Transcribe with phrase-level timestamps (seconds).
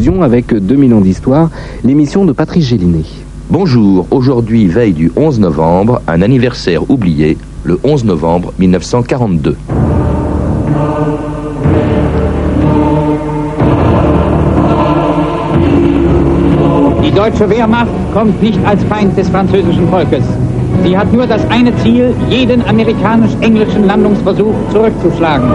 [0.00, 1.50] rediffusion avec 2000 ans d'histoire,
[1.84, 3.04] l'émission de Patrice Gélinet.
[3.50, 9.56] Bonjour, aujourd'hui veille du 11 novembre, un anniversaire oublié, le 11 novembre 1942.
[17.02, 20.24] Die deutsche Wehrmacht kommt nicht als Feind des französischen Volkes.
[20.84, 25.50] Sie hat nur das eine Ziel, jeden amerikanisch-englischen Landungsversuch zurückzuschlagen.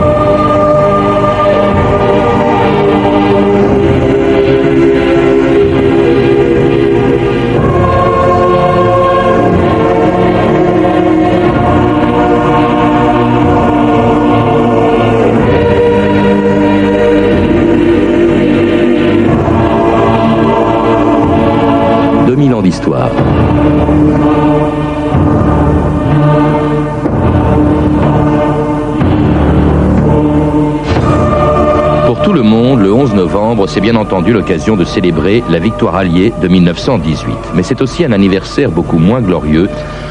[32.35, 36.49] Le monde, le 11 novembre, c'est bien entendu l'occasion de célébrer la victoire alliée de
[36.49, 37.34] 1918.
[37.53, 39.69] Mais c'est aussi un anniversaire beaucoup moins glorieux,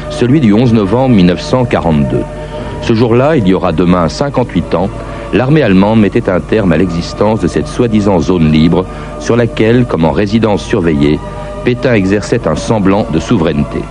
[0.09, 2.21] celui du 11 novembre 1942.
[2.81, 4.89] Ce jour-là, il y aura demain 58 ans,
[5.33, 8.85] l'armée allemande mettait un terme à l'existence de cette soi-disant zone libre
[9.19, 11.19] sur laquelle, comme en résidence surveillée,
[11.63, 13.81] Pétain exerçait un semblant de souveraineté.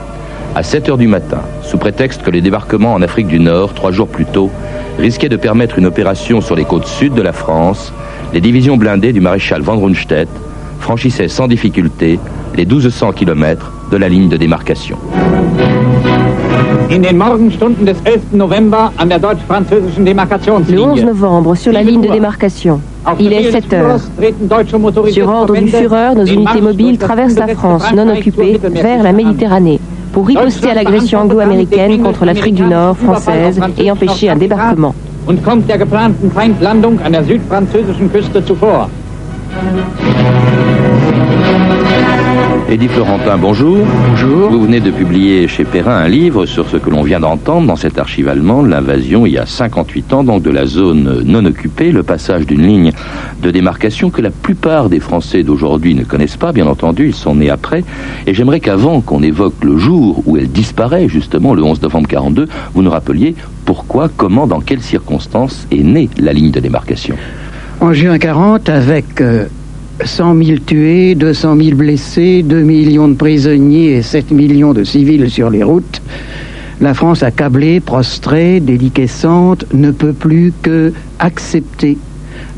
[0.56, 3.92] À 7 heures du matin, sous prétexte que les débarquements en Afrique du Nord, trois
[3.92, 4.50] jours plus tôt,
[4.98, 7.92] risquaient de permettre une opération sur les côtes sud de la France,
[8.34, 10.28] les divisions blindées du maréchal von Rundstedt
[10.80, 12.18] franchissaient sans difficulté
[12.56, 14.96] les 1200 km de la ligne de démarcation.
[16.90, 18.32] In den Morgenstunden des 11.
[18.32, 21.04] November an der deutsch-französischen Le 11 Demarkationslinie.
[21.04, 22.80] novembre, sur la ligne de démarcation.
[23.20, 24.00] Il est 7 heures.
[25.10, 29.78] Sur ordre du Führer, nos unités mobiles traversent la France non occupée vers la Méditerranée
[30.12, 34.94] pour riposter à l'agression anglo-américaine contre l'Afrique du Nord française et empêcher un débarquement.
[35.26, 38.90] Und kommt der geplanten Feindlandung an der südfranzösischen Küste zuvor.
[42.74, 43.86] Eddie Florentin, bonjour.
[44.08, 44.50] Bonjour.
[44.50, 47.76] Vous venez de publier chez Perrin un livre sur ce que l'on vient d'entendre dans
[47.76, 51.92] cette archive allemande, l'invasion il y a 58 ans, donc de la zone non occupée,
[51.92, 52.90] le passage d'une ligne
[53.40, 57.36] de démarcation que la plupart des Français d'aujourd'hui ne connaissent pas, bien entendu, ils sont
[57.36, 57.84] nés après.
[58.26, 62.48] Et j'aimerais qu'avant qu'on évoque le jour où elle disparaît, justement, le 11 novembre 42,
[62.74, 67.14] vous nous rappeliez pourquoi, comment, dans quelles circonstances est née la ligne de démarcation.
[67.80, 69.46] En juin 40, avec euh,
[70.02, 75.30] 100 000 tués, 200 000 blessés, 2 millions de prisonniers et 7 millions de civils
[75.30, 76.02] sur les routes,
[76.80, 81.96] la France accablée, prostrée, déliquescente, ne peut plus que accepter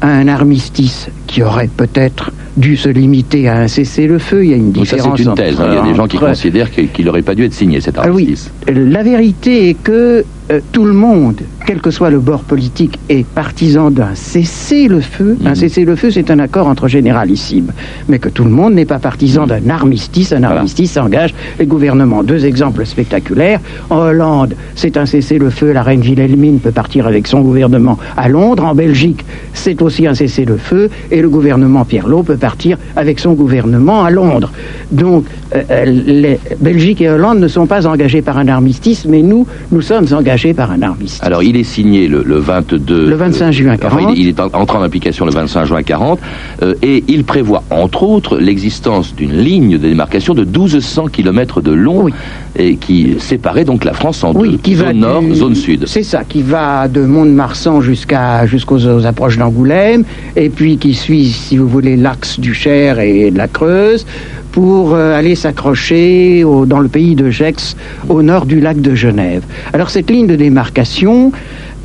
[0.03, 4.45] un armistice qui aurait peut-être dû se limiter à un cessez-le-feu.
[4.45, 5.19] Il y a une différence.
[5.19, 5.61] c'est une thèse.
[5.61, 5.67] hein.
[5.71, 7.97] Il y a des gens qui entre- considèrent qu'il n'aurait pas dû être signé cet
[7.99, 8.51] Ah oui, armistice.
[8.69, 13.27] la vérité est que euh, tout le monde, quel que soit le bord politique, est
[13.27, 15.37] partisan d'un cessez-le-feu.
[15.45, 15.55] Un Mhm.
[15.57, 17.73] cessez-le-feu, c'est un accord entre généralissimes.
[18.09, 20.33] Mais que tout le monde n'est pas partisan d'un armistice.
[20.33, 20.57] Un Voilà.
[20.57, 22.23] armistice engage les gouvernements.
[22.23, 23.61] Deux exemples spectaculaires.
[23.91, 25.73] En Hollande, c'est un cessez-le-feu.
[25.73, 28.65] La reine Wilhelmine peut partir avec son gouvernement à Londres.
[28.65, 30.89] En Belgique, c'est aussi un cessez-le-feu.
[31.11, 34.50] Et le gouvernement Pierlot peut partir avec son gouvernement à Londres.
[34.93, 39.22] Donc, euh, euh, les Belgique et Hollande ne sont pas engagés par un armistice, mais
[39.22, 41.22] nous, nous sommes engagés par un armistice.
[41.22, 43.09] Alors, il est signé le, le 22...
[43.09, 44.15] Le 25 juin enfin, 40.
[44.16, 46.19] il, il est en- entré en application le 25 juin 40,
[46.62, 51.72] euh, et il prévoit, entre autres, l'existence d'une ligne de démarcation de 1200 km de
[51.72, 52.12] long, Oui.
[52.59, 55.54] et qui séparait donc la France en Oui, deux, qui va zone nord, du- zone
[55.54, 55.84] sud.
[55.87, 60.04] C'est ça, qui va de Mont-de-Marsan jusqu'à jusqu'aux aux approches d'Angoulême,
[60.34, 64.05] et puis qui suit, si vous voulez, l'axe du Cher et de la Creuse,
[64.50, 67.77] pour euh, aller s'accrocher dans le pays de Gex,
[68.09, 69.43] au nord du lac de Genève.
[69.72, 71.31] Alors cette ligne de démarcation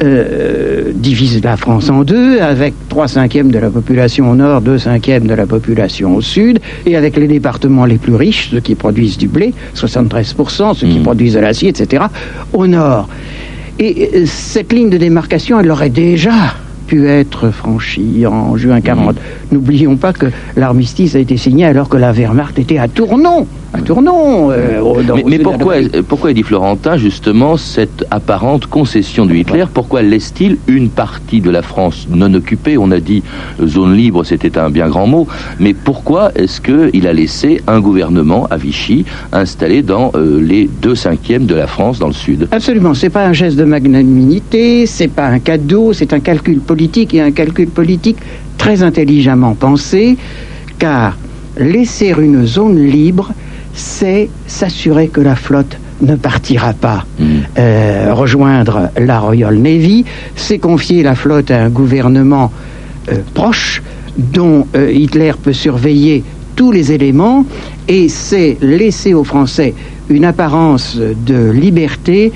[0.01, 4.79] euh, divise la France en deux, avec trois cinquièmes de la population au nord, deux
[4.79, 8.73] cinquièmes de la population au sud, et avec les départements les plus riches, ceux qui
[8.73, 11.03] produisent du blé, 73%, ceux qui Mhm.
[11.03, 12.05] produisent de l'acier, etc.,
[12.53, 13.07] au nord.
[13.77, 16.55] Et euh, cette ligne de démarcation, elle aurait déjà
[16.91, 19.15] pu être franchie en juin 40.
[19.53, 20.25] N'oublions pas que
[20.57, 23.47] l'armistice a été signé alors que la Wehrmacht était à Tournon.
[23.73, 24.51] À Tournon.
[24.51, 25.75] euh, dans- Mais, mais pourquoi,
[26.07, 31.61] pourquoi Eddie Florentin, justement, cette apparente concession de Hitler Pourquoi laisse-t-il une partie de la
[31.61, 32.77] France non occupée?
[32.77, 33.23] On a dit
[33.61, 35.25] euh, zone libre, c'était un bien grand mot.
[35.59, 40.95] Mais pourquoi est-ce qu'il a laissé un gouvernement à Vichy installé dans euh, les deux
[40.95, 42.49] cinquièmes de la France dans le sud?
[42.51, 47.13] Absolument, c'est pas un geste de magnanimité, c'est pas un cadeau, c'est un calcul politique
[47.13, 48.17] et un calcul politique
[48.57, 50.17] très intelligemment pensé,
[50.77, 51.17] car
[51.57, 53.31] laisser une zone libre,
[53.73, 57.23] c'est s'assurer que la flotte ne partira pas Mm.
[57.59, 60.03] euh, rejoindre la Royal Navy,
[60.35, 62.51] c'est confier la flotte à un gouvernement
[63.11, 63.81] euh, proche,
[64.17, 66.23] dont euh, Hitler peut surveiller
[66.55, 67.45] tous les éléments
[67.87, 69.73] et c'est laisser aux Français
[70.09, 72.33] une apparence de liberté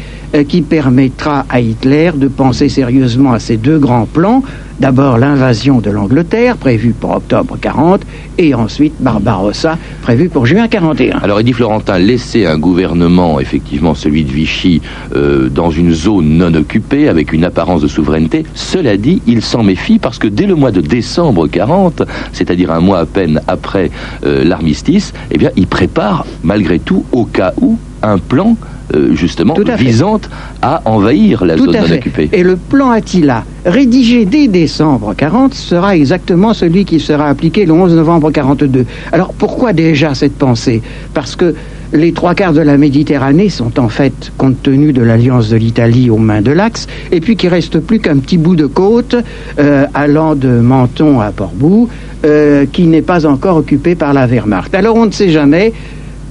[0.47, 4.41] qui permettra à Hitler de penser sérieusement à ces deux grands plans.
[4.79, 8.01] D'abord l'invasion de l'Angleterre, prévue pour octobre 40,
[8.37, 11.19] et ensuite Barbarossa, prévue pour juin 41.
[11.19, 14.81] Alors Edith Florentin, laisser un gouvernement, effectivement celui de Vichy,
[15.15, 19.63] euh, dans une zone non occupée, avec une apparence de souveraineté, cela dit, il s'en
[19.63, 23.91] méfie parce que dès le mois de décembre 40, c'est-à-dire un mois à peine après
[24.25, 28.57] euh, l'armistice, eh bien, il prépare malgré tout, au cas où, un plan
[28.93, 30.21] euh, justement visant
[30.61, 32.29] à envahir la zone non occupée.
[32.31, 37.73] Et le plan Attila, rédigé dès décembre 40, sera exactement celui qui sera appliqué le
[37.73, 38.85] 11 novembre 42.
[39.11, 40.81] Alors pourquoi déjà cette pensée?
[41.13, 41.55] Parce que
[41.93, 46.09] les trois quarts de la Méditerranée sont en fait, compte tenu de l'alliance de l'Italie
[46.09, 49.15] aux mains de l'Axe, et puis qu'il reste plus qu'un petit bout de côte
[49.59, 51.89] euh, allant de Menton à Portbou,
[52.25, 54.75] euh, qui n'est pas encore occupé par la Wehrmacht.
[54.75, 55.73] Alors on ne sait jamais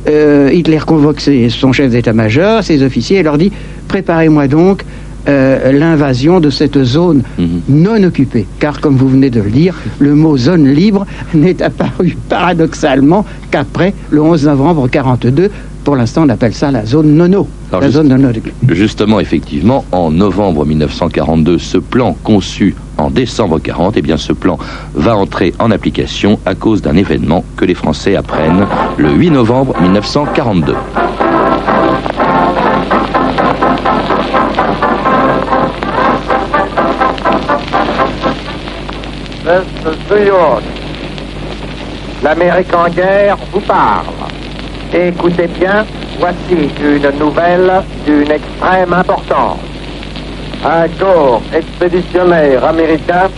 [0.08, 3.52] euh, Hitler convoque son chef d'état-major, ses officiers, et leur dit
[3.88, 4.84] Préparez-moi donc
[5.26, 7.62] euh, l'invasion de cette zone mhm.
[7.68, 8.46] non occupée.
[8.58, 13.94] Car, comme vous venez de le dire, le mot zone libre n'est apparu paradoxalement qu'après
[14.10, 15.50] le 11 novembre 1942.
[15.84, 17.48] Pour l'instant, on appelle ça la zone nono.
[17.80, 18.32] La zone non
[18.68, 24.58] Justement, effectivement, en novembre 1942, ce plan conçu en décembre 40, eh bien ce plan
[24.94, 28.66] va entrer en application à cause d'un événement que les Français apprennent
[28.96, 30.74] le 8 novembre 1942.
[42.22, 44.06] L'Amérique en guerre vous parle.
[44.92, 45.84] Écoutez bien,
[46.18, 49.58] voici une nouvelle d'une extrême importance
[50.64, 53.28] un corps expéditionnaire américain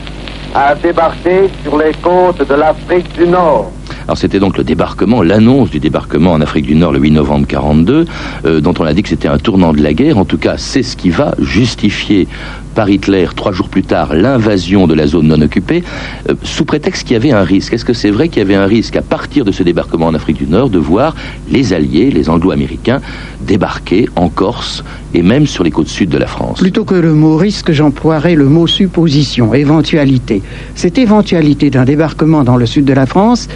[0.54, 3.72] a débarqué sur les côtes de l'Afrique du Nord.
[4.04, 7.46] Alors c'était donc le débarquement, l'annonce du débarquement en Afrique du Nord le 8 novembre
[7.48, 8.06] 42,
[8.44, 10.18] euh, dont on a dit que c'était un tournant de la guerre.
[10.18, 12.28] En tout cas, c'est ce qui va justifier
[12.76, 15.82] par Hitler trois jours plus tard l'invasion de la zone non occupée,
[16.28, 17.72] euh, sous prétexte qu'il y avait un risque.
[17.72, 20.14] Est-ce que c'est vrai qu'il y avait un risque à partir de ce débarquement en
[20.14, 21.16] Afrique du Nord de voir
[21.50, 23.00] les Alliés, les Anglo-Américains,
[23.40, 24.84] débarquer en Corse
[25.14, 26.60] et même sur les côtes sud de la France?
[26.60, 30.42] Plutôt que le mot risque, j'emploierais le mot supposition, éventualité.
[30.74, 33.48] Cette éventualité d'un débarquement dans le sud de la France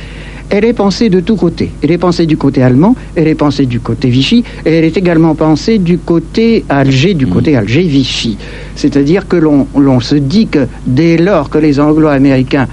[0.51, 1.71] elle est pensée de tous côtés.
[1.83, 4.97] Elle est pensée du côté allemand, elle est pensée du côté Vichy, et elle est
[4.97, 7.31] également pensée du côté Alger, du mm.
[7.31, 8.37] côté Alger-Vichy.
[8.75, 12.67] C'est-à-dire que l'on se dit que dès lors que les Anglo-Américains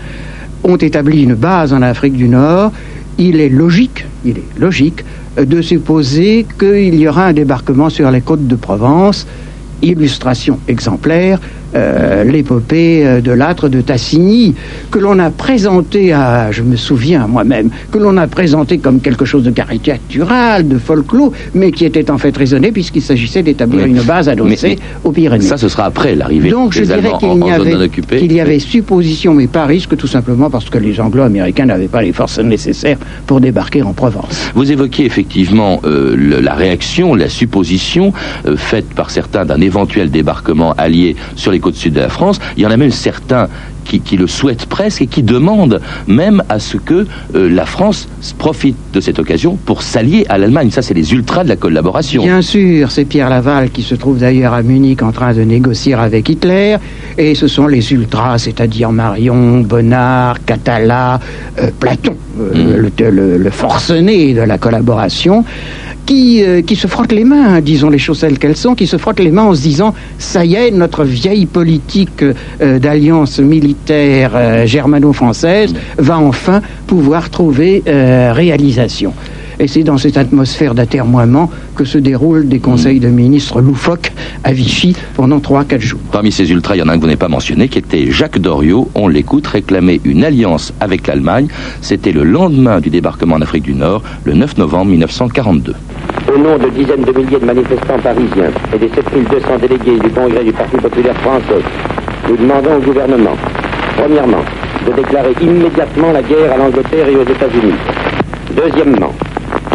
[0.63, 2.71] ont établi une base en Afrique du Nord,
[3.19, 5.03] il est logique, il est logique
[5.38, 9.27] de supposer qu'il y aura un débarquement sur les côtes de Provence,
[9.83, 11.39] illustration exemplaire
[11.75, 14.55] euh, l'épopée euh, de l'âtre de Tassigny,
[14.89, 19.25] que l'on a présenté à, je me souviens moi-même, que l'on a présenté comme quelque
[19.25, 24.01] chose de caricatural, de folklore, mais qui était en fait raisonné puisqu'il s'agissait d'établir une
[24.01, 25.43] base adossée aux Pyrénées.
[25.43, 29.33] Ça, ce sera après l'arrivée Donc je dirais qu'il y, avait, qu'il y avait supposition,
[29.33, 33.41] mais pas risque, tout simplement parce que les Anglo-Américains n'avaient pas les forces nécessaires pour
[33.41, 34.51] débarquer en Provence.
[34.55, 38.13] Vous évoquez effectivement euh, la réaction, la supposition
[38.55, 42.39] faite par certains d'un éventuel débarquement allié sur les les côtes sud de la France.
[42.56, 43.50] Il y en a même certains
[43.88, 48.75] qui, le souhaitent presque et qui demandent même à ce que euh, la France profite
[48.94, 50.72] de cette occasion pour s'allier à l'Allemagne.
[50.72, 52.24] Ça, c'est les ultras de la collaboration.
[52.24, 55.93] Bien sûr, c'est Pierre Laval qui se trouve d'ailleurs à Munich en train de négocier
[55.93, 56.75] avec Hitler.
[57.17, 61.20] Et ce sont les ultras, c'est-à-dire Marion, Bonnard, Catala,
[61.60, 63.10] euh, Platon, euh, mmh.
[63.10, 65.46] le, le forcené de la collaboration
[66.07, 68.87] qui, euh, qui se frottent les mains, hein, disons les choses telles qu'elles sont, qui
[68.87, 73.39] se frottent les mains en se disant ça y est, notre vieille politique euh, d'alliance
[73.39, 79.13] militaire euh, germano-française va enfin pouvoir trouver réalisation.
[79.59, 84.11] Et c'est dans cette atmosphère d'atermoiement que se déroulent des conseils de ministres loufoques
[84.43, 85.99] à Vichy pendant 3-4 jours.
[86.11, 88.11] Parmi ces ultras, il y en a un que vous n'avez pas mentionné, qui était
[88.11, 88.89] Jacques Doriot.
[88.93, 91.47] On l'écoute réclamer une alliance avec l'Allemagne.
[91.81, 95.73] C'était le lendemain du débarquement en Afrique du Nord, le 9 novembre 1942.
[96.33, 100.43] Au nom de dizaines de milliers de manifestants parisiens et des 7200 délégués du Congrès
[100.43, 101.63] du Parti populaire français,
[102.29, 103.35] nous demandons au gouvernement,
[103.97, 104.43] premièrement,
[104.85, 107.73] de déclarer immédiatement la guerre à l'Angleterre et aux États-Unis.
[108.55, 109.13] Deuxièmement,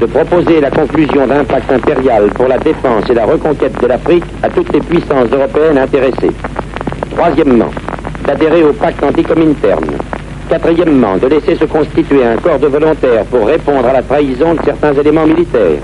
[0.03, 4.25] de proposer la conclusion d'un pacte impérial pour la défense et la reconquête de l'Afrique
[4.43, 6.33] à toutes les puissances européennes intéressées.
[7.15, 7.71] Troisièmement,
[8.27, 9.93] d'adhérer au pacte anticominterne.
[10.49, 14.61] Quatrièmement, de laisser se constituer un corps de volontaires pour répondre à la trahison de
[14.65, 15.79] certains éléments militaires.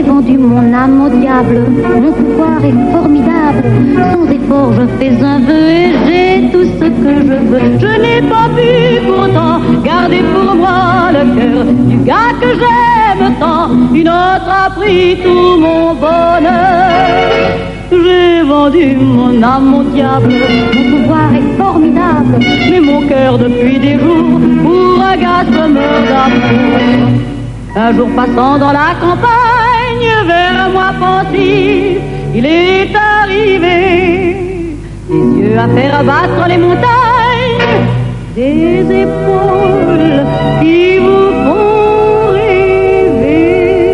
[0.00, 1.62] J'ai vendu mon âme au diable,
[2.00, 3.62] mon pouvoir est formidable.
[3.94, 7.78] Sans effort, je fais un vœu et j'ai tout ce que je veux.
[7.78, 13.68] Je n'ai pas pu pourtant garder pour moi le cœur du gars que j'aime tant.
[13.94, 17.50] Une autre a pris tout mon bonheur.
[17.92, 20.32] J'ai vendu mon âme au diable,
[20.76, 22.38] mon pouvoir est formidable,
[22.70, 27.10] mais mon cœur depuis des jours pour un gars meurt d'amour.
[27.76, 29.39] Un jour passant dans la campagne,
[30.26, 31.98] vers moi pensif,
[32.34, 34.76] il est arrivé,
[35.10, 37.84] les yeux à faire battre les montagnes,
[38.34, 40.24] des épaules
[40.60, 43.90] qui vous font rêver.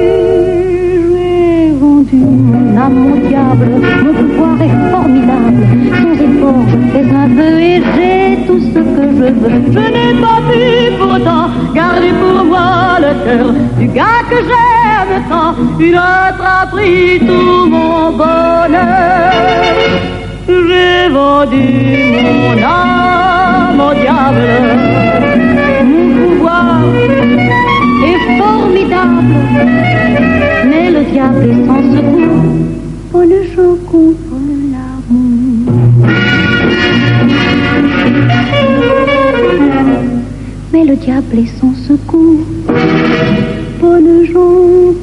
[1.11, 3.71] J'ai vendu mon âme au diable,
[4.05, 5.63] mon pouvoir est formidable,
[5.99, 9.61] sans effort je fais un vœu et j'ai tout ce que je veux.
[9.73, 10.65] Je n'ai pas pu
[10.99, 13.49] pourtant garder pour moi le cœur
[13.79, 14.76] du gars que j'aime
[15.29, 15.55] tant.
[15.79, 19.33] Une autre a pris tout mon bonheur.
[20.49, 21.67] J'ai vendu
[22.23, 24.49] mon âme au diable.
[25.85, 26.81] Mon pouvoir
[28.11, 29.35] est formidable,
[30.69, 32.45] mais le diable est sans secours.
[33.13, 34.37] Bonne jour contre
[34.73, 35.77] l'amour.
[40.73, 42.45] Mais le diable est sans secours.
[43.81, 44.95] Bonne jour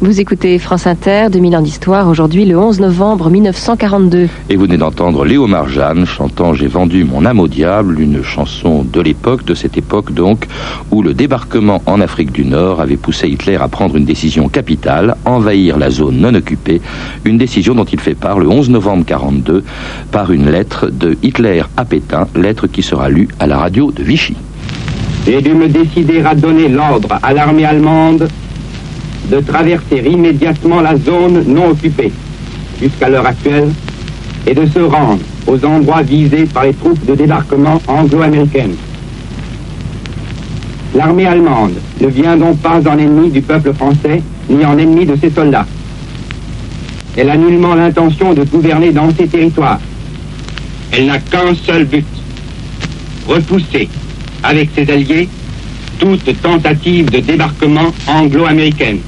[0.00, 4.28] Vous écoutez France Inter, 2000 ans d'histoire, aujourd'hui le 11 novembre 1942.
[4.48, 8.84] Et vous venez d'entendre Léo Marjane chantant J'ai vendu mon âme au diable, une chanson
[8.84, 10.46] de l'époque, de cette époque donc,
[10.92, 15.16] où le débarquement en Afrique du Nord avait poussé Hitler à prendre une décision capitale,
[15.24, 16.80] envahir la zone non occupée,
[17.24, 19.64] une décision dont il fait part le 11 novembre 42
[20.12, 24.04] par une lettre de Hitler à Pétain, lettre qui sera lue à la radio de
[24.04, 24.36] Vichy.
[25.26, 28.28] J'ai dû me décider à donner l'ordre à l'armée allemande
[29.30, 32.12] de traverser immédiatement la zone non occupée
[32.80, 33.70] jusqu'à l'heure actuelle
[34.46, 38.76] et de se rendre aux endroits visés par les troupes de débarquement anglo-américaines.
[40.94, 45.16] L'armée allemande ne vient donc pas en ennemi du peuple français ni en ennemi de
[45.16, 45.66] ses soldats.
[47.16, 49.80] Elle a nullement l'intention de gouverner dans ces territoires.
[50.92, 52.06] Elle n'a qu'un seul but,
[53.26, 53.88] repousser
[54.42, 55.28] avec ses alliés
[55.98, 59.00] toute tentative de débarquement anglo-américaine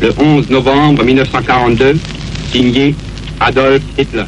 [0.00, 1.96] le 11 novembre 1942,
[2.52, 2.94] signé
[3.40, 4.24] Adolf Hitler.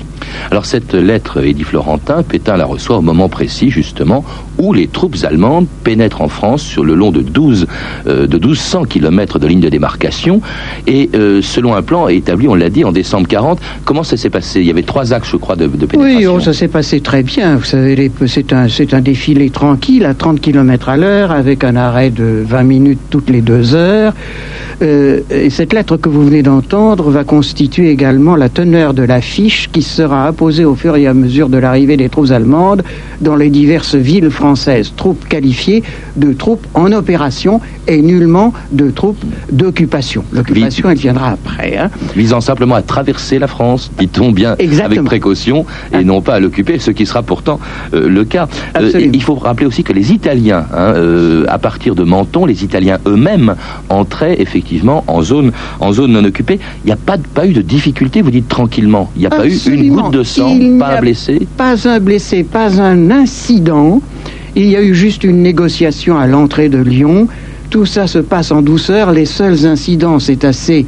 [0.50, 4.24] Alors cette lettre, Eddie Florentin, Pétain la reçoit au moment précis justement
[4.58, 7.66] où les troupes allemandes pénètrent en France sur le long de 12
[8.06, 10.40] euh, de 1200 km de ligne de démarcation
[10.86, 13.60] et euh, selon un plan établi, on l'a dit, en décembre 40.
[13.84, 14.60] Comment ça s'est passé?
[14.60, 16.02] Il y avait trois axes, je crois, de, de pénétration.
[16.02, 17.56] Oui, oh, ça s'est passé très bien.
[17.56, 21.76] Vous savez, c'est un, c'est un défilé tranquille à 30 km à l'heure avec un
[21.76, 24.12] arrêt de 20 minutes toutes les deux heures.
[24.80, 29.68] Euh, et cette lettre que vous venez d'entendre va constituer également la teneur de l'affiche
[29.72, 32.84] qui sera apposée au fur et à mesure de l'arrivée des troupes allemandes
[33.20, 34.92] dans les diverses villes françaises.
[34.96, 35.82] Troupes qualifiées
[36.16, 40.22] de troupes en opération et nullement de troupes d'occupation.
[40.32, 41.76] L'occupation, elle viendra après.
[41.76, 41.90] hein.
[42.14, 46.78] visant simplement à traverser la France, dit-on bien avec précaution, et non pas à l'occuper,
[46.78, 47.58] ce qui sera pourtant
[47.94, 48.46] euh, le cas.
[48.76, 52.62] Euh, il faut rappeler aussi que les Italiens, hein, euh, à partir de Menton, les
[52.62, 53.56] Italiens eux-mêmes
[53.88, 54.67] entraient effectivement
[55.06, 56.58] en zone, en zone non occupée.
[56.84, 59.10] Il n'y a pas, pas eu de difficulté, vous dites tranquillement.
[59.16, 61.46] Il n'y a pas eu une goutte de sang, Il pas un blessé.
[61.56, 64.00] Pas un blessé, pas un incident.
[64.56, 67.28] Il y a eu juste une négociation à l'entrée de Lyon.
[67.70, 69.12] Tout ça se passe en douceur.
[69.12, 70.86] Les seuls incidents, c'est assez,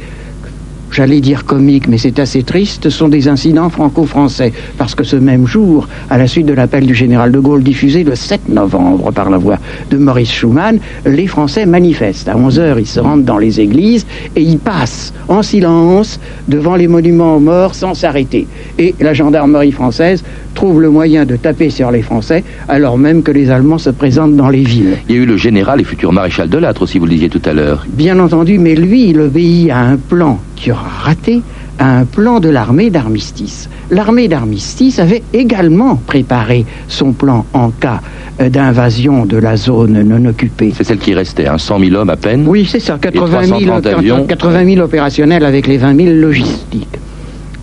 [0.91, 4.53] j'allais dire comique, mais c'est assez triste, sont des incidents franco-français.
[4.77, 8.03] Parce que ce même jour, à la suite de l'appel du général de Gaulle diffusé
[8.03, 9.57] le 7 novembre par la voix
[9.89, 12.27] de Maurice Schumann, les Français manifestent.
[12.27, 14.05] À 11 heures, ils se rendent dans les églises
[14.35, 18.47] et ils passent en silence devant les monuments aux morts sans s'arrêter.
[18.77, 23.31] Et la gendarmerie française trouve le moyen de taper sur les Français alors même que
[23.31, 24.97] les Allemands se présentent dans les villes.
[25.07, 27.29] Il y a eu le général et futur maréchal de Lattre aussi, vous le disiez
[27.29, 27.85] tout à l'heure.
[27.89, 31.41] Bien entendu, mais lui, il obéit à un plan qui aura raté,
[31.79, 33.67] à un plan de l'armée d'armistice.
[33.89, 38.01] L'armée d'armistice avait également préparé son plan en cas
[38.39, 40.71] euh, d'invasion de la zone non occupée.
[40.75, 42.45] C'est celle qui restait, hein, 100 000 hommes à peine.
[42.47, 44.25] Oui, c'est ça, 80 000, 330 avions.
[44.27, 46.99] 80 000 opérationnels avec les 20 000 logistiques.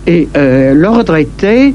[0.05, 1.73] Et euh, l'ordre était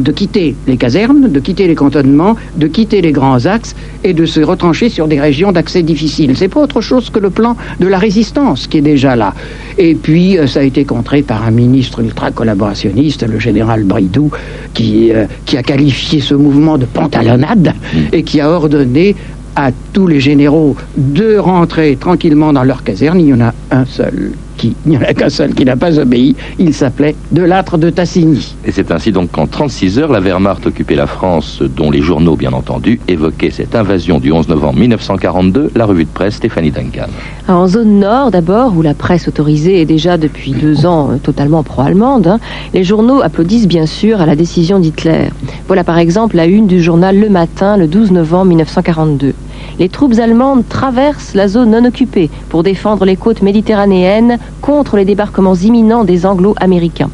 [0.00, 4.26] de quitter les casernes, de quitter les cantonnements, de quitter les grands axes et de
[4.26, 6.36] se retrancher sur des régions d'accès difficiles.
[6.36, 9.34] C'est pas autre chose que le plan de la résistance qui est déjà là.
[9.78, 14.30] Et puis euh, ça a été contré par un ministre ultra collaborationniste, le général Bridoux,
[14.72, 17.72] qui, euh, qui a qualifié ce mouvement de pantalonnade
[18.12, 19.14] et qui a ordonné
[19.56, 23.20] à tous les généraux de rentrer tranquillement dans leur caserne.
[23.20, 25.76] Il y en a un seul qui, il n'y en a qu'un seul qui n'a
[25.76, 26.36] pas obéi.
[26.58, 28.54] Il s'appelait Delattre de Tassigny.
[28.64, 32.36] Et c'est ainsi donc qu'en 36 heures, la Wehrmacht occupait la France, dont les journaux,
[32.36, 37.06] bien entendu, évoquaient cette invasion du 11 novembre 1942, la revue de presse Stéphanie Duncan.
[37.48, 41.62] en zone nord d'abord, où la presse autorisée est déjà depuis deux ans euh, totalement
[41.62, 42.38] pro-allemande, hein,
[42.72, 45.28] les journaux applaudissent bien sûr à la décision d'Hitler.
[45.66, 49.34] Voilà par exemple la une du journal Le Matin le 12 novembre 1942
[49.78, 55.04] les troupes allemandes traversent la zone non occupée pour défendre les côtes méditerranéennes contre les
[55.04, 57.10] débarquements imminents des anglo-américains.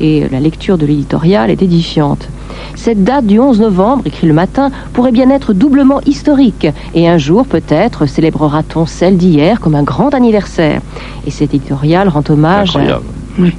[0.00, 2.28] Et la lecture de l'éditorial est édifiante.
[2.74, 6.66] Cette date du 11 novembre, écrit le matin, pourrait bien être doublement historique.
[6.94, 10.80] Et un jour, peut-être, célébrera-t-on celle d'hier comme un grand anniversaire.
[11.26, 12.76] Et cet éditorial rend hommage.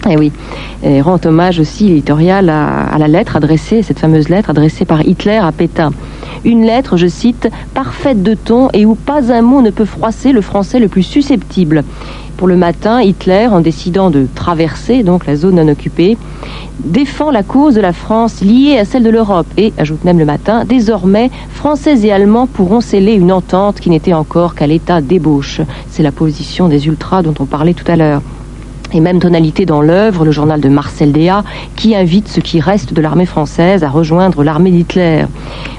[0.08, 0.32] Eh oui,
[0.84, 5.38] et rend hommage aussi l'éditorial à, la lettre adressée, cette fameuse lettre adressée par Hitler
[5.42, 5.92] à Pétain.
[6.46, 10.32] Une lettre, je cite, parfaite de ton et où pas un mot ne peut froisser
[10.34, 11.84] le français le plus susceptible.
[12.38, 16.18] Pour le matin, Hitler, en décidant de traverser donc la zone non occupée,
[16.84, 20.26] défend la cause de la France liée à celle de l'Europe et, ajoute même le
[20.26, 25.62] matin, désormais, Français et Allemands pourront sceller une entente qui n'était encore qu'à l'état d'ébauche.
[25.90, 28.22] C'est la position des ultras dont on parlait tout à l'heure
[28.96, 31.44] et même tonalité dans l'œuvre, le journal de Marcel Déat,
[31.76, 35.26] qui invite ce qui reste de l'armée française à rejoindre l'armée d'Hitler.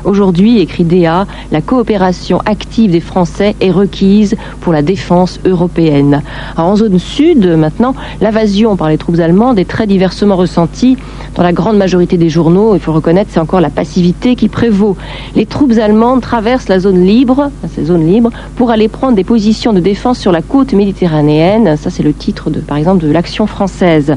[0.05, 6.23] Aujourd'hui, écrit Déat, la coopération active des Français est requise pour la défense européenne.
[6.57, 10.97] en zone sud, maintenant, l'invasion par les troupes allemandes est très diversement ressentie.
[11.35, 14.97] Dans la grande majorité des journaux, il faut reconnaître, c'est encore la passivité qui prévaut.
[15.35, 19.73] Les troupes allemandes traversent la zone libre, ces zones libres, pour aller prendre des positions
[19.73, 21.77] de défense sur la côte méditerranéenne.
[21.77, 24.17] Ça, c'est le titre, de, par exemple, l'action française.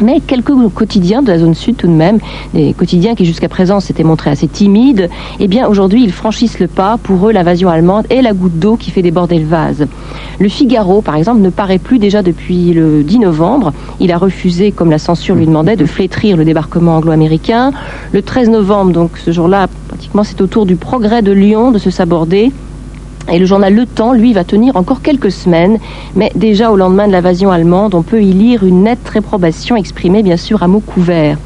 [0.00, 2.18] Mais quelques quotidiens de la zone sud tout de même,
[2.54, 5.10] des quotidiens qui jusqu'à présent s'étaient montrés assez timides,
[5.40, 6.98] eh bien aujourd'hui ils franchissent le pas.
[7.02, 9.86] Pour eux, l'invasion allemande est la goutte d'eau qui fait déborder le vase.
[10.38, 13.72] Le Figaro, par exemple, ne paraît plus déjà depuis le 10 novembre.
[13.98, 17.72] Il a refusé, comme la censure lui demandait, de flétrir le débarquement anglo-américain.
[18.12, 21.78] Le 13 novembre, donc ce jour-là, pratiquement c'est au tour du progrès de Lyon de
[21.78, 22.52] se saborder.
[23.30, 25.78] Et le journal Le Temps, lui, va tenir encore quelques semaines,
[26.16, 30.22] mais déjà au lendemain de l'invasion allemande, on peut y lire une nette réprobation exprimée
[30.22, 31.36] bien sûr à mots couverts.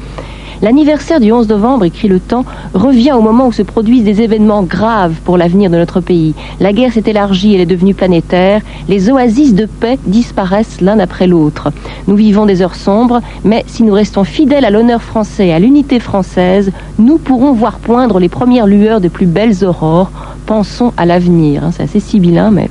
[0.63, 4.63] L'anniversaire du 11 novembre, écrit le temps, revient au moment où se produisent des événements
[4.63, 6.35] graves pour l'avenir de notre pays.
[6.61, 8.61] La guerre s'est élargie, elle est devenue planétaire.
[8.87, 11.73] Les oasis de paix disparaissent l'un après l'autre.
[12.07, 15.99] Nous vivons des heures sombres, mais si nous restons fidèles à l'honneur français à l'unité
[15.99, 20.11] française, nous pourrons voir poindre les premières lueurs de plus belles aurores.
[20.45, 21.65] Pensons à l'avenir.
[21.65, 21.71] Hein.
[21.73, 22.69] C'est assez sibyllin, mais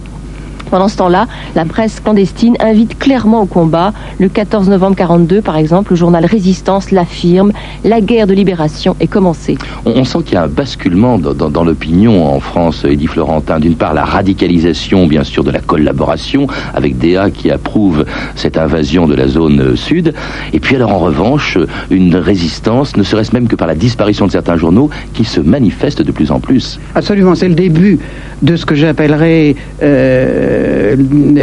[0.73, 3.93] pendant ce temps-là, la presse clandestine invite clairement au combat.
[4.19, 7.53] Le 14 novembre 42, par exemple, le journal Résistance l'affirme,
[7.85, 9.59] la guerre de libération est commencée.
[9.85, 13.61] On, sent qu'il y a un basculement dans, l'opinion en France, Edith Florentin.
[13.61, 19.07] D'une part, la radicalisation, bien sûr, de la collaboration avec DA qui approuve cette invasion
[19.07, 20.15] de la zone sud.
[20.55, 21.59] Et puis alors, en revanche,
[21.91, 26.01] une résistance, ne serait-ce même que par la disparition de certains journaux, qui se manifeste
[26.01, 26.81] de plus en plus.
[26.95, 27.99] Absolument, c'est le début
[28.41, 29.55] de ce que j'appellerais...
[29.83, 30.97] Euh, euh,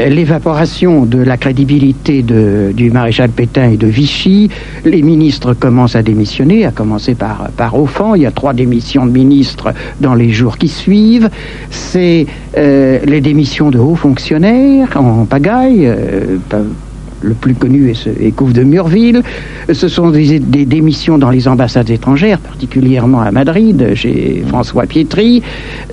[0.09, 4.49] l'évaporation de la crédibilité du maréchal Pétain et de Vichy.
[4.85, 7.75] Les ministres commencent à démissionner, à commencer par, par.
[8.15, 11.29] Il y a trois démissions de ministres dans les jours qui suivent.
[11.69, 12.27] C'est
[12.57, 15.85] euh, les démissions de hauts fonctionnaires en pagaille.
[15.85, 16.37] Euh,
[17.21, 19.21] le plus connu est, Couve de Murville.
[19.71, 25.41] Ce sont des, démissions dans les ambassades étrangères, particulièrement à Madrid, chez François Pietri.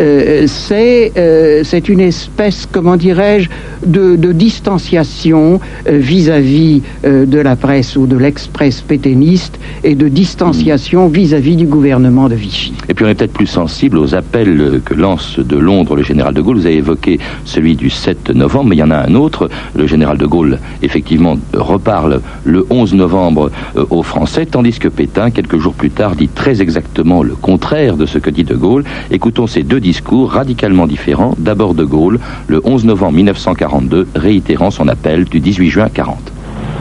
[0.00, 3.48] Euh, euh, c'est une espèce, comment dirais-je,
[3.86, 11.56] de, distanciation euh, vis-à-vis de la presse ou de l'express pétainiste et de distanciation vis-à-vis
[11.56, 12.74] du gouvernement de Vichy.
[12.88, 16.34] Et puis on est peut-être plus sensible aux appels que lance de Londres le général
[16.34, 16.56] de Gaulle.
[16.56, 19.48] Vous avez évoqué celui du 7 novembre, mais il y en a un autre.
[19.74, 21.15] Le général de Gaulle, effectivement,
[21.54, 26.28] reparle le 11 novembre euh, aux Français, tandis que Pétain, quelques jours plus tard, dit
[26.28, 28.84] très exactement le contraire de ce que dit De Gaulle.
[29.10, 31.34] Écoutons ces deux discours radicalement différents.
[31.38, 36.32] D'abord De Gaulle, le 11 novembre 1942, réitérant son appel du 18 juin 40.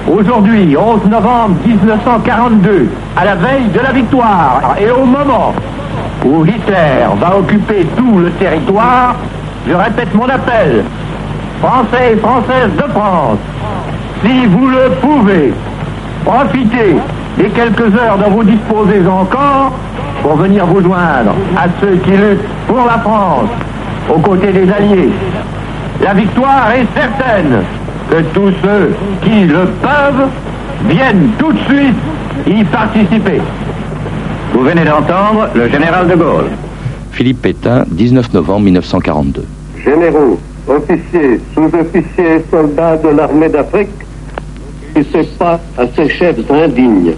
[0.08, 5.54] Aujourd'hui, 11 novembre 1942, à la veille de la victoire et au moment
[6.24, 9.16] où Hitler va occuper tout le territoire,
[9.68, 10.84] je répète mon appel.
[11.60, 13.40] Français et Françaises de France,
[14.24, 15.54] si vous le pouvez,
[16.24, 16.96] profitez
[17.38, 19.72] des quelques heures dont vous disposez encore
[20.22, 23.50] pour venir vous joindre à ceux qui luttent pour la France,
[24.10, 25.10] aux côtés des Alliés.
[26.02, 27.64] La victoire est certaine
[28.10, 30.28] que tous ceux qui le peuvent
[30.88, 31.96] viennent tout de suite
[32.48, 33.42] y participer.
[34.54, 36.50] Vous venez d'entendre le général de Gaulle.
[37.12, 39.46] Philippe Pétain, 19 novembre 1942.
[39.84, 43.90] Généraux, officiers, sous-officiers et soldats de l'armée d'Afrique,
[44.96, 47.14] ne pas à ces chefs indignes.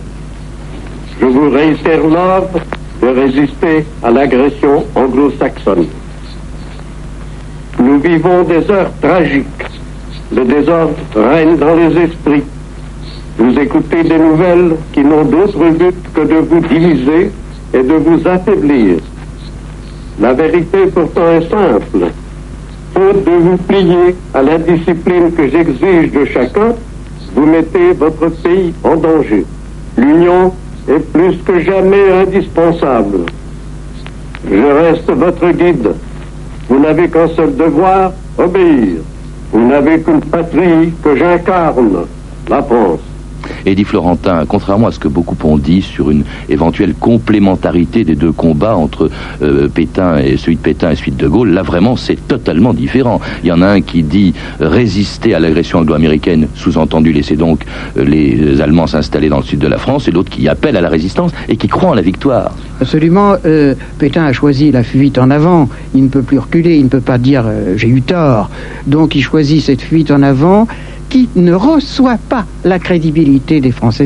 [1.19, 2.59] Je vous réitère l'ordre
[3.01, 5.87] de résister à l'agression anglo-saxonne.
[7.79, 9.45] Nous vivons des heures tragiques.
[10.35, 12.43] Le désordre règne dans les esprits.
[13.37, 17.31] Vous écoutez des nouvelles qui n'ont d'autre but que de vous diviser
[17.73, 18.97] et de vous affaiblir.
[20.19, 22.11] La vérité pourtant est simple.
[22.93, 26.73] Faute de vous plier à la discipline que j'exige de chacun,
[27.37, 29.45] vous mettez votre pays en danger.
[29.95, 30.51] L'union
[30.89, 33.19] est plus que jamais indispensable.
[34.49, 35.91] Je reste votre guide.
[36.67, 39.01] Vous n'avez qu'un seul devoir, obéir.
[39.53, 42.05] Vous n'avez qu'une patrie que j'incarne,
[42.49, 43.06] la France.
[43.65, 48.31] Eddie Florentin, contrairement à ce que beaucoup ont dit sur une éventuelle complémentarité des deux
[48.31, 49.09] combats entre
[49.41, 52.73] euh, Pétain et celui de Pétain et celui de De Gaulle, là vraiment c'est totalement
[52.73, 53.19] différent.
[53.43, 57.63] Il y en a un qui dit résister à l'agression anglo-américaine, sous-entendu laisser donc
[57.97, 60.81] euh, les Allemands s'installer dans le sud de la France, et l'autre qui appelle à
[60.81, 62.51] la résistance et qui croit en la victoire.
[62.81, 63.35] Absolument.
[63.45, 65.69] Euh, Pétain a choisi la fuite en avant.
[65.95, 66.77] Il ne peut plus reculer.
[66.77, 68.49] Il ne peut pas dire j'ai eu tort.
[68.85, 70.67] Donc il choisit cette fuite en avant
[71.09, 74.05] qui ne reçoit pas la crédibilité des Français.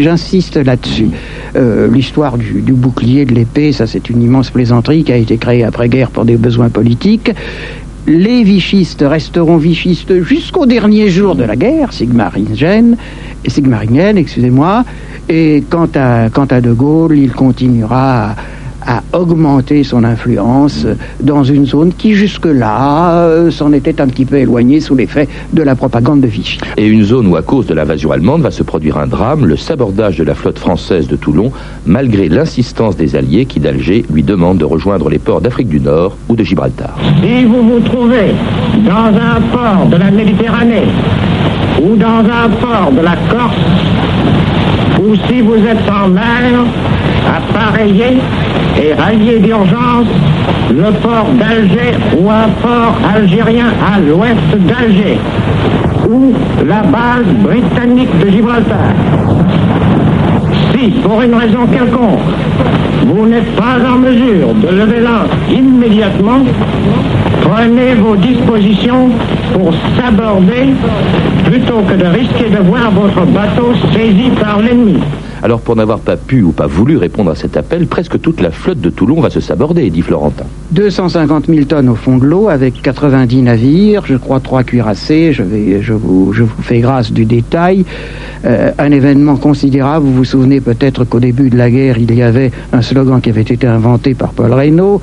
[0.00, 1.08] J'insiste là-dessus.
[1.56, 5.64] Euh, l'histoire du, bouclier, de l'épée, ça c'est une immense plaisanterie qui a été créée
[5.64, 7.30] après-guerre pour des besoins politiques.
[8.06, 12.96] Les vichistes resteront vichistes jusqu'au dernier jour de la guerre, Sigmaringen,
[13.46, 14.84] Sigmaringen, excusez-moi.
[15.28, 18.36] Et quant à, quant à De Gaulle, il continuera à
[18.86, 20.86] a augmenté son influence
[21.20, 25.62] dans une zone qui jusque-là euh, s'en était un petit peu éloignée sous l'effet de
[25.62, 26.58] la propagande de Vichy.
[26.76, 29.56] Et une zone où à cause de l'invasion allemande va se produire un drame, le
[29.56, 31.52] sabordage de la flotte française de Toulon,
[31.84, 36.16] malgré l'insistance des Alliés qui d'Alger lui demandent de rejoindre les ports d'Afrique du Nord
[36.28, 36.96] ou de Gibraltar.
[37.22, 38.32] Si vous vous trouvez
[38.84, 40.86] dans un port de la Méditerranée
[41.82, 43.56] ou dans un port de la Corse,
[45.00, 46.64] ou si vous êtes en mer,
[47.26, 48.18] appareillé
[48.80, 50.06] et rallier d'urgence
[50.70, 54.36] le port d'Alger ou un port algérien à l'ouest
[54.66, 55.18] d'Alger
[56.08, 56.32] ou
[56.66, 58.92] la base britannique de Gibraltar.
[60.72, 62.20] Si, pour une raison quelconque,
[63.06, 66.40] vous n'êtes pas en mesure de lever l'ancre immédiatement,
[67.42, 69.10] prenez vos dispositions
[69.52, 70.74] pour s'aborder
[71.44, 74.98] plutôt que de risquer de voir votre bateau saisi par l'ennemi.
[75.42, 78.50] Alors pour n'avoir pas pu ou pas voulu répondre à cet appel, presque toute la
[78.50, 80.46] flotte de Toulon va se saborder, dit Florentin.
[80.72, 85.92] 250 000 tonnes au fond de l'eau avec 90 navires, je crois trois cuirassés, je,
[85.92, 87.84] vous fais grâce du détail.
[88.44, 92.22] Euh, un événement considérable, vous vous souvenez peut-être qu'au début de la guerre, il y
[92.22, 95.00] avait un slogan qui avait été inventé par Paul Reynaud,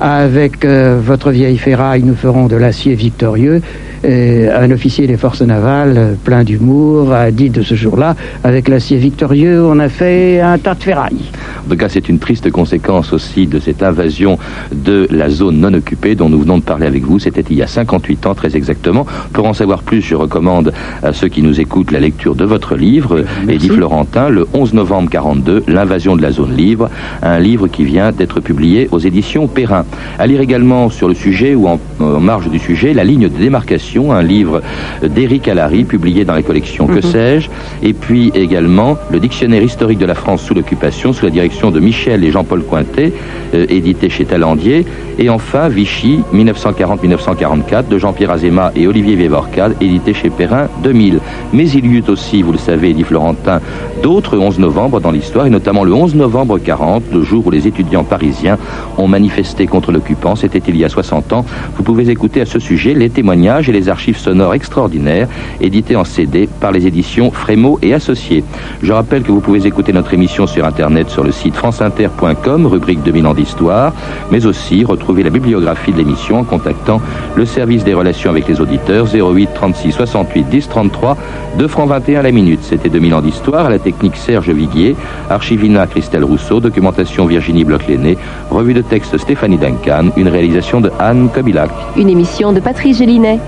[0.00, 3.60] avec euh, votre vieille ferraille, nous ferons de l'acier victorieux.
[4.02, 8.96] un officier des forces navales, euh, plein d'humour, a dit de ce jour-là, avec l'acier
[8.96, 11.24] victorieux, on a fait un tas de ferraille.
[11.66, 14.38] En tout cas, c'est une triste conséquence aussi de cette invasion
[14.72, 17.18] de la zone non occupée dont nous venons de parler avec vous.
[17.18, 19.04] C'était il y a 58 ans, très exactement.
[19.34, 22.74] Pour en savoir plus, je recommande à ceux qui nous écoutent la lecture de votre
[22.74, 26.88] livre, Eddie Florentin, le 11 novembre 42, L'invasion de la zone libre,
[27.22, 29.84] un livre qui vient d'être publié aux éditions Perrin.
[30.18, 34.12] À lire également sur le sujet ou en, marge du sujet, La ligne de démarcation,
[34.12, 34.62] un livre
[35.02, 37.02] d'Éric Allary, publié dans la collection Que mhm.
[37.02, 37.48] sais-je,
[37.82, 41.80] et puis également le dictionnaire historique de la France sous l'occupation, sous la direction de
[41.80, 43.12] Michel et Jean-Paul Cointet,
[43.54, 44.84] euh, édité chez Talandier,
[45.18, 51.20] et enfin Vichy, 1940-1944, de Jean-Pierre Azéma et Olivier Vévorcade, édité chez Perrin 2000.
[51.52, 53.60] Mais il y eut aussi, vous le savez, dit Florentin,
[54.02, 57.66] d'autres 11 novembre dans l'histoire, et notamment le 11 novembre 40, le jour où les
[57.66, 58.58] étudiants parisiens
[58.98, 61.44] ont manifesté contre l'occupant, c'était il y a 60 ans.
[61.76, 65.28] Vous pouvez écouter à ce sujet les témoignages et les archives sonores extraordinaires,
[65.60, 68.44] édités en CD par les éditions Frémaux et Associés.
[68.82, 73.02] Je rappelle que vous pouvez écouter notre émission sur Internet sur le site franceinter.com, rubrique
[73.02, 73.94] 2000 ans d'histoire,
[74.30, 77.00] mais aussi retrouver la bibliographie de l'émission en contactant
[77.36, 81.16] le service des relations avec les auditeurs 08 36 68 10 33
[81.58, 82.60] 2 francs 21 la minute.
[82.62, 84.96] C'était 2000 ans d'histoire à la technique Serge Viguier,
[85.28, 88.16] archivina Christelle Rousseau, documentation Virginie Bloch-Léné,
[88.50, 91.70] revue de texte Stéphanie Duncan, une réalisation de Anne Kobilac.
[91.96, 93.38] Une émission de Patrice Gélinet.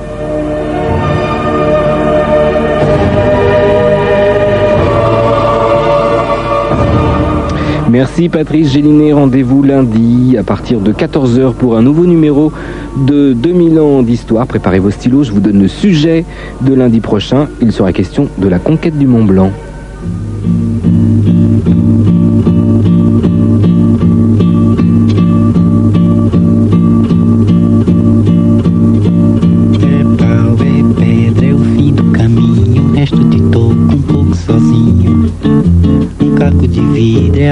[7.92, 12.53] Merci Patrice Gélinet, rendez-vous lundi à partir de 14h pour un nouveau numéro
[12.96, 14.46] de 2000 ans d'histoire.
[14.46, 16.25] Préparez vos stylos, je vous donne le sujet
[16.62, 17.48] de lundi prochain.
[17.61, 19.51] Il sera question de la conquête du Mont Blanc.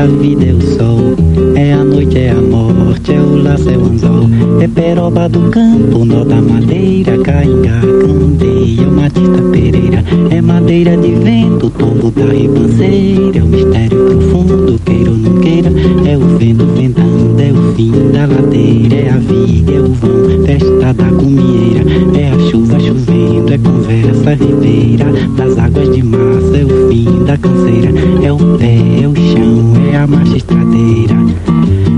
[0.01, 1.15] a vida, é o sol,
[1.57, 4.31] é a noite, é a morte, é o laço, é o anzol,
[4.63, 11.11] é peroba do campo, nó da madeira, caingá, candeia, o matista pereira, é madeira de
[11.17, 15.69] vento, tombo da ribanceira, é o mistério profundo, queira ou não queira,
[16.09, 20.47] é o vento ventando, é o fim da ladeira, é a vida, é o vão,
[20.47, 21.85] festa da gumieira,
[22.19, 27.37] é a chuva chovendo, é conversa ribeira, das águas de massa, é o fim da
[27.37, 27.93] canseira,
[28.25, 29.19] é o pé, é o
[30.01, 31.15] a magistradeira.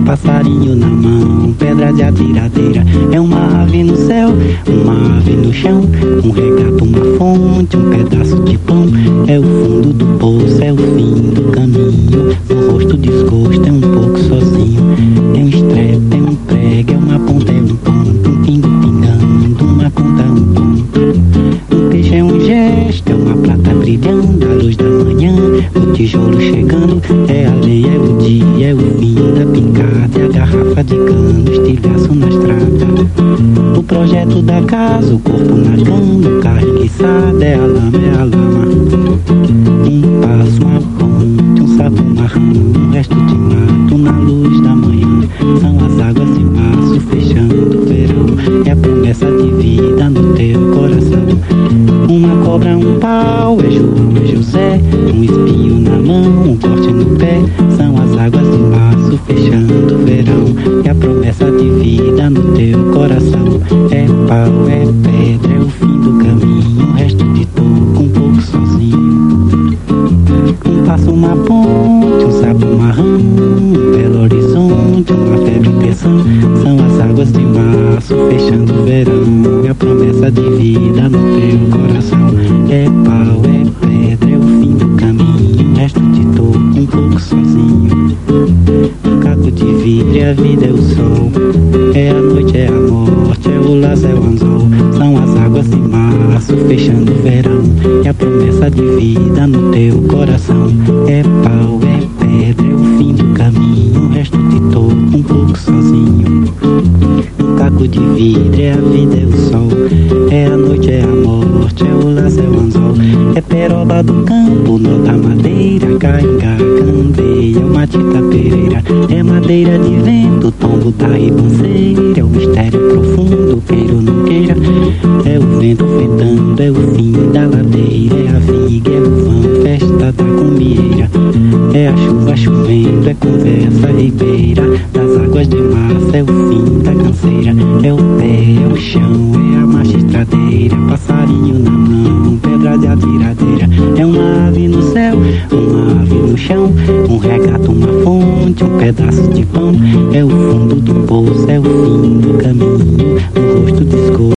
[0.05, 2.85] Passarinho na mão, pedra de atiradeira.
[3.13, 4.31] É uma ave no céu,
[4.67, 5.83] uma ave no chão.
[6.25, 8.87] Um regato, uma fonte, um pedaço de pão.
[9.29, 12.37] É o fundo do poço, é o fim do caminho.
[12.49, 14.22] No rosto desgosto é um pouco
[49.63, 51.23] vida no teu coração.
[52.09, 54.81] Uma cobra, um pau, é João, é José.
[55.15, 57.39] Um espinho na mão, um corte no pé.
[57.77, 60.83] São as águas de março fechando o verão.
[60.85, 63.61] E a promessa de vida no teu coração
[63.93, 65.12] é pau, é pé.
[80.23, 80.72] 那你你。